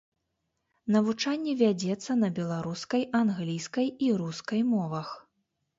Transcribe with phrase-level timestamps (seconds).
[0.95, 5.07] Навучанне вядзецца на беларускай, англійскай і рускай мовах.